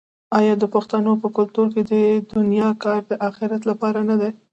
[0.39, 1.93] آیا د پښتنو په کلتور کې د
[2.33, 4.31] دنیا کار د اخرت لپاره نه دی؟